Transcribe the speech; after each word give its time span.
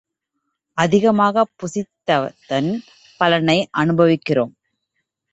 அதிகமாய்ப் 0.77 1.51
புசித்ததன் 1.57 2.69
பலனை 3.19 3.67
அனுபவிக்கிறோம். 3.71 4.53